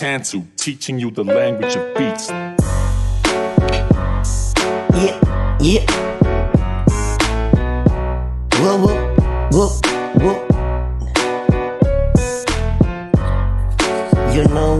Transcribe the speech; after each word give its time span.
Tantu, 0.00 0.42
teaching 0.56 0.98
you 0.98 1.10
the 1.10 1.22
language 1.22 1.76
of 1.76 1.94
beats. 1.94 2.30
Yeah, 4.96 5.20
yeah. 5.60 5.84
Whoa, 8.56 8.78
whoa, 8.80 8.96
whoa, 9.52 9.68
whoa. 10.22 10.36
You 14.32 14.44
know, 14.48 14.78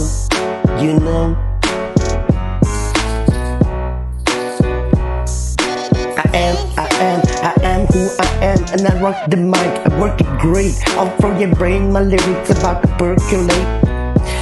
you 0.80 0.98
know. 0.98 1.36
I 6.16 6.30
am, 6.32 6.56
I 6.78 6.88
am, 6.96 7.20
I 7.44 7.54
am 7.62 7.86
who 7.88 8.08
I 8.18 8.26
am, 8.40 8.64
and 8.72 8.88
I 8.88 8.98
rock 9.02 9.28
the 9.28 9.36
mic. 9.36 9.86
I 9.86 10.00
work 10.00 10.18
it 10.18 10.38
great. 10.38 10.80
All 10.96 11.10
for 11.20 11.38
your 11.38 11.54
brain, 11.54 11.92
my 11.92 12.00
lyrics 12.00 12.48
about 12.58 12.80
to 12.80 12.88
percolate. 12.96 13.79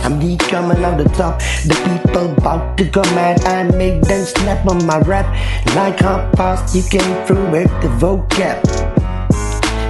I'm 0.05 0.19
the 0.19 0.37
coming 0.49 0.85
out 0.85 0.99
the 0.99 1.09
top. 1.11 1.41
The 1.65 1.75
people 1.87 2.33
about 2.33 2.79
to 2.79 2.85
go 2.85 3.03
mad. 3.15 3.45
I 3.45 3.65
make 3.77 4.03
them 4.03 4.25
snap 4.25 4.67
on 4.67 4.85
my 4.87 4.99
rap. 5.01 5.27
Like 5.75 6.01
how 6.01 6.31
fast 6.37 6.75
you 6.75 6.83
came 6.83 7.27
through 7.27 7.51
with 7.51 7.71
the 7.83 7.89
vocab. 8.01 8.63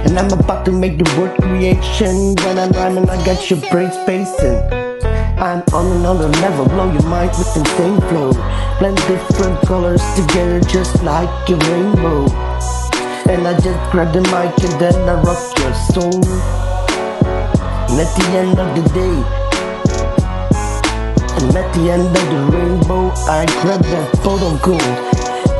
And 0.05 0.17
I'm 0.17 0.31
about 0.31 0.65
to 0.65 0.71
make 0.71 0.97
the 0.97 1.09
word 1.19 1.35
creation. 1.41 2.35
When 2.45 2.57
I'm 2.57 2.71
rhyming, 2.71 3.09
I 3.09 3.23
got 3.25 3.49
your 3.49 3.59
brain 3.69 3.91
spacing. 3.91 4.89
I'm 5.39 5.63
on 5.73 5.97
another 5.97 6.27
level, 6.43 6.65
blow 6.65 6.91
your 6.91 7.03
mind 7.03 7.31
with 7.37 7.55
insane 7.55 8.01
flow. 8.09 8.33
Blend 8.79 8.97
different 9.07 9.61
colors 9.61 10.03
together 10.15 10.59
just 10.61 11.01
like 11.01 11.29
a 11.49 11.55
rainbow. 11.55 12.27
And 13.29 13.47
I 13.47 13.53
just 13.59 13.91
grab 13.91 14.11
the 14.11 14.21
mic 14.21 14.51
and 14.67 14.81
then 14.81 14.95
I 15.07 15.21
rock 15.21 15.57
your 15.59 15.73
soul. 15.93 16.23
And 17.87 17.99
at 17.99 18.11
the 18.17 18.25
end 18.35 18.59
of 18.59 18.75
the 18.75 18.83
day, 18.93 19.48
and 21.41 21.55
at 21.55 21.73
the 21.73 21.91
end 21.91 22.07
of 22.07 22.25
the 22.33 22.57
rainbow, 22.57 23.11
I 23.27 23.45
grab 23.61 23.83
that 23.83 24.17
photo 24.23 24.57
gold. 24.63 24.81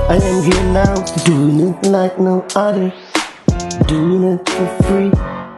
I 0.09 0.15
am 0.15 0.43
here 0.43 0.73
now, 0.73 0.95
doing 1.23 1.59
it 1.69 1.85
like 1.87 2.19
no 2.19 2.45
other. 2.55 2.91
Doing 3.87 4.23
it 4.23 4.49
for 4.49 4.67
free, 4.83 5.11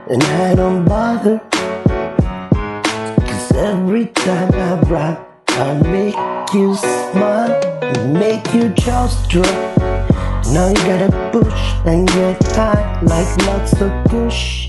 and 0.10 0.24
I 0.46 0.56
don't 0.56 0.86
bother. 0.86 1.40
Cause 3.28 3.52
every 3.54 4.08
time 4.08 4.54
I 4.54 4.80
rap, 4.90 5.28
I 5.50 5.74
make 5.82 6.54
you 6.54 6.76
smile, 6.76 7.60
make 8.08 8.54
your 8.54 8.70
jaws 8.70 9.28
drop. 9.28 9.48
Now 10.54 10.68
you 10.70 10.82
gotta 10.92 11.30
push 11.32 11.62
and 11.86 12.08
get 12.08 12.44
high 12.56 13.02
like 13.02 13.32
lots 13.48 13.74
of 13.82 13.92
push. 14.06 14.68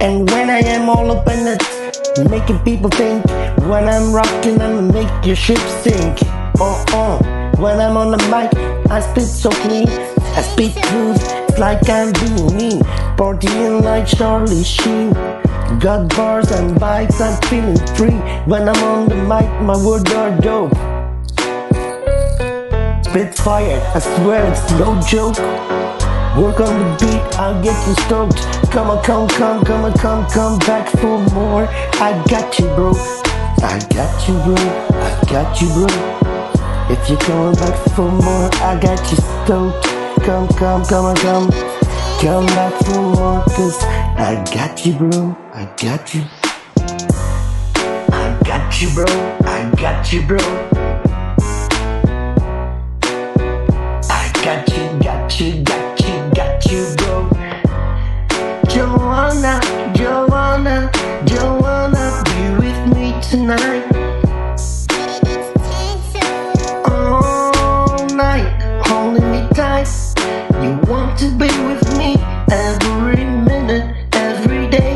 And 0.00 0.28
when 0.30 0.50
I 0.50 0.60
am 0.60 0.88
all 0.88 1.10
up 1.10 1.28
in 1.28 1.46
it, 1.46 1.83
making 2.22 2.58
people 2.60 2.90
think. 2.90 3.24
When 3.66 3.88
I'm 3.88 4.12
rocking, 4.12 4.60
I'ma 4.60 4.80
make 4.80 5.26
your 5.26 5.36
ship 5.36 5.58
sink. 5.82 6.18
Oh, 6.60 6.84
oh. 6.90 7.18
When 7.60 7.80
I'm 7.80 7.96
on 7.96 8.12
the 8.12 8.18
mic, 8.28 8.54
I 8.90 9.00
spit 9.00 9.24
so 9.24 9.50
clean. 9.50 9.88
I 9.88 10.42
spit 10.42 10.74
truth, 10.74 11.22
it's 11.48 11.58
like 11.58 11.88
I'm 11.88 12.12
being 12.12 12.56
mean. 12.56 12.80
Partying 13.16 13.82
like 13.82 14.06
Charlie 14.06 14.62
Sheen. 14.62 15.12
Got 15.80 16.14
bars 16.16 16.50
and 16.52 16.78
bites, 16.78 17.20
I'm 17.20 17.40
feeling 17.42 17.78
free. 17.96 18.18
When 18.46 18.68
I'm 18.68 18.84
on 18.84 19.08
the 19.08 19.16
mic, 19.16 19.48
my 19.62 19.76
words 19.84 20.10
are 20.12 20.30
dope. 20.40 20.72
Spit 23.04 23.34
fire, 23.34 23.80
I 23.94 23.98
swear 23.98 24.50
it's 24.50 24.70
no 24.72 25.00
joke. 25.08 26.03
Work 26.36 26.58
on 26.58 26.80
the 26.80 26.96
beat, 26.98 27.38
I'll 27.38 27.62
get 27.62 27.76
you 27.86 27.94
stoked. 28.06 28.38
Come 28.72 28.90
on, 28.90 29.04
come, 29.04 29.28
come, 29.28 29.64
come 29.64 29.84
on, 29.84 29.92
come, 29.92 30.26
come 30.28 30.58
back 30.58 30.88
for 30.88 31.20
more. 31.32 31.68
I 32.02 32.20
got 32.28 32.58
you, 32.58 32.66
bro. 32.74 32.92
I 33.62 33.78
got 33.94 34.28
you, 34.28 34.34
bro. 34.42 34.56
I 34.56 35.22
got 35.30 35.60
you, 35.62 35.68
bro. 35.68 35.86
If 36.90 37.08
you're 37.08 37.20
coming 37.20 37.54
back 37.54 37.78
for 37.94 38.10
more, 38.10 38.50
I 38.54 38.76
got 38.82 38.98
you 39.12 39.16
stoked. 39.16 39.84
Come, 40.26 40.48
come, 40.48 40.84
come 40.84 41.04
on, 41.04 41.16
come. 41.16 41.50
Come 42.20 42.46
back 42.46 42.82
for 42.82 43.00
more, 43.00 43.44
cause 43.54 43.80
I 43.84 44.44
got 44.52 44.84
you, 44.84 44.94
bro. 44.94 45.36
I 45.52 45.72
got 45.76 46.14
you. 46.14 46.24
I 48.12 48.40
got 48.44 48.82
you, 48.82 48.90
bro. 48.92 49.04
I 49.44 49.70
got 49.76 50.12
you, 50.12 50.26
bro. 50.26 50.83
Joanna, 59.24 59.58
Joanna, 59.94 60.90
Joanna, 61.24 62.22
be 62.26 62.66
with 62.66 62.94
me 62.94 63.18
tonight. 63.22 63.86
All 66.84 68.06
night, 68.08 68.82
holding 68.84 69.30
me 69.32 69.48
tight. 69.54 69.88
You 70.62 70.76
want 70.90 71.18
to 71.20 71.30
be 71.38 71.48
with 71.64 71.96
me 71.96 72.16
every 72.50 73.24
minute, 73.24 73.96
every 74.12 74.68
day. 74.68 74.94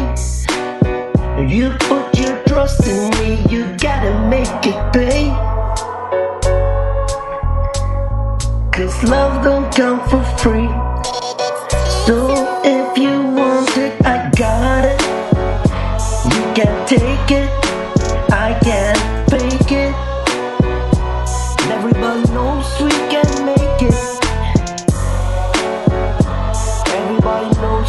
You 1.49 1.71
put 1.89 2.19
your 2.19 2.37
trust 2.45 2.87
in 2.87 3.09
me, 3.19 3.43
you 3.49 3.65
gotta 3.78 4.28
make 4.28 4.66
it 4.66 4.93
pay. 4.93 5.31
Cause 8.72 9.03
love 9.05 9.43
don't 9.43 9.75
come 9.75 10.06
for 10.10 10.22
free. 10.37 11.07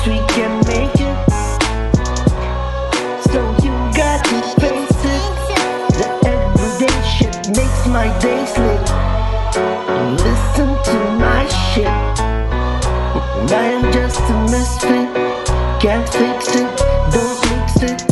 We 0.07 0.17
can 0.29 0.57
make 0.65 0.95
it. 0.95 1.31
So 3.31 3.39
you 3.63 3.71
got 3.93 4.23
to 4.25 4.41
face 4.59 5.01
it. 5.05 5.23
The 5.99 6.07
everyday 6.25 7.01
shit 7.03 7.35
makes 7.55 7.85
my 7.85 8.07
days 8.19 8.57
lit. 8.57 8.89
Listen 10.23 10.69
to 10.89 10.97
my 11.19 11.45
shit. 11.47 11.87
I 13.51 13.65
am 13.75 13.91
just 13.91 14.21
a 14.21 14.33
misfit. 14.49 15.09
Can't 15.81 16.07
fix 16.09 16.55
it, 16.55 16.77
don't 17.13 17.39
mix 17.51 17.83
it. 17.83 18.07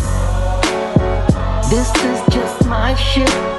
This 1.70 1.90
is 2.04 2.22
just 2.34 2.66
my 2.68 2.94
shit. 2.96 3.57